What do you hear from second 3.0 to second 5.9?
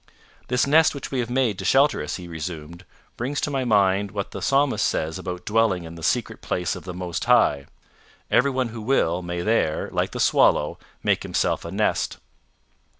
"brings to my mind what the Psalmist says about dwelling